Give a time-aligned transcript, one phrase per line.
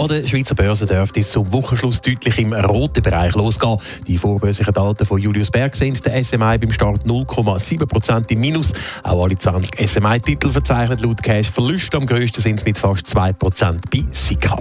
[0.00, 3.76] An der Schweizer Börse dürfte es zum Wochenschluss deutlich im roten Bereich losgehen.
[4.06, 8.72] Die vorbörslichen Daten von Julius Berg sind der SMI beim Start 0,7% im Minus.
[9.02, 11.98] Auch alle 20 SMI-Titel verzeichnet laut Cash Verluste.
[11.98, 14.56] Am grössten sind es mit fast 2% bei Sika.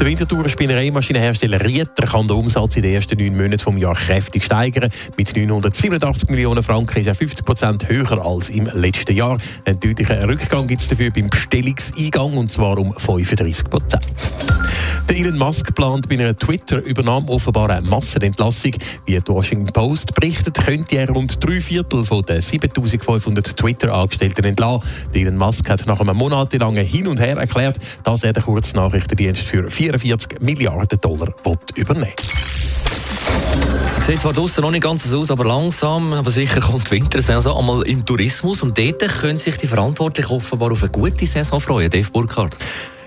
[0.00, 4.42] Der Winterthur Spinnereimaschinenhersteller Rieter kann den Umsatz in den ersten neun Monaten vom Jahr kräftig
[4.42, 4.90] steigern.
[5.16, 9.38] Mit 987 Millionen Franken ist er 50% höher als im letzten Jahr.
[9.64, 13.70] Einen deutlichen Rückgang gibt es dafür beim Bestellungseingang und zwar um 35
[15.08, 18.72] der Elon Musk plant bei einer Twitter-Übernahme offenbar eine Massenentlassung.
[19.06, 24.82] Wie die Washington Post berichtet, könnte er rund drei Viertel von den 7500 Twitter-Angestellten entlassen.
[25.14, 29.70] Elon Musk hat nach einem monatelangen Hin und Her erklärt, dass er den Kurznachrichtendienst für
[29.70, 31.32] 44 Milliarden Dollar
[31.74, 32.58] übernehmen will.
[34.06, 37.58] Sieht zwar draußen noch nicht ganz so aus, aber langsam, aber sicher kommt die Wintersaison
[37.58, 41.90] einmal im Tourismus und dort können sich die Verantwortlichen offenbar auf eine gute Saison freuen.
[41.90, 42.56] Dave Burkhardt.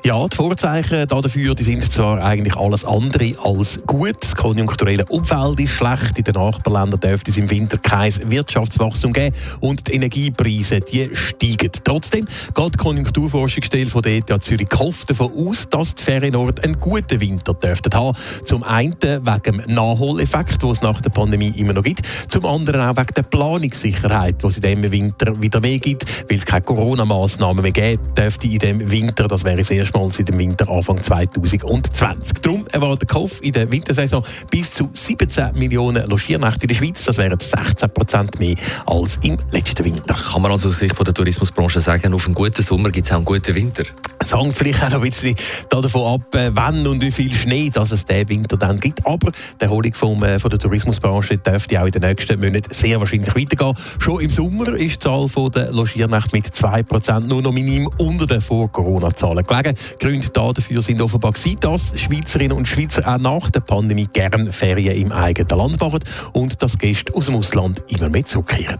[0.04, 4.16] Ja, die Vorzeichen dafür die sind zwar eigentlich alles andere als gut.
[4.20, 6.18] Das konjunkturelle Umfeld ist schlecht.
[6.18, 11.70] In den Nachbarländern dürfte es im Winter kein Wirtschaftswachstum geben und die Energiepreise die steigen.
[11.84, 16.80] Trotzdem geht die Konjunkturforschungsstelle von der ETH Zürich gehofft davon aus, dass die Ferienorte einen
[16.80, 18.18] guten Winter dürften haben.
[18.44, 22.02] Zum einen wegen dem Nachholeffekt, den es nach der Pandemie immer noch gibt.
[22.28, 26.38] Zum anderen auch wegen der Planungssicherheit, die es in diesem Winter wieder mehr gibt, weil
[26.38, 30.40] es keine Corona-Massnahmen mehr gibt, dürfte in diesem Winter, das wäre sehr erstmals in dem
[30.40, 32.42] Winter Anfang 2020.
[32.42, 37.04] Darum erwartet Kauf in der Wintersaison bis zu 17 Millionen Logiernächte in der Schweiz.
[37.04, 40.14] Das wären 16 Prozent mehr als im letzten Winter.
[40.14, 43.18] Kann man also aus Sicht der Tourismusbranche sagen, auf einen guten Sommer gibt es auch
[43.18, 43.84] einen guten Winter?
[44.32, 45.36] Es hängt vielleicht auch noch ein bisschen
[45.70, 49.06] davon ab, äh, wann und wie viel Schnee dass es diesen Winter dann gibt.
[49.06, 52.98] Aber die Erholung vom, äh, von der Tourismusbranche dürfte auch in den nächsten Monaten sehr
[53.02, 53.74] wahrscheinlich weitergehen.
[54.00, 58.42] Schon im Sommer ist die Zahl der Logiernächte mit 2% nur noch minim unter den
[58.42, 59.76] Vor-Corona-Zahlen gelegen.
[60.00, 64.96] Gründe dafür sind offenbar gewesen, dass Schweizerinnen und Schweizer auch nach der Pandemie gerne Ferien
[64.96, 66.00] im eigenen Land machen
[66.32, 68.80] und dass Gäste aus dem Ausland immer mehr zurückkehren.